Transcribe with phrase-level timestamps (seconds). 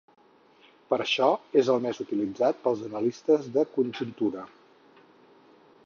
[0.93, 1.27] Per això
[1.63, 4.49] és el més utilitzat pels analistes de conjuntura.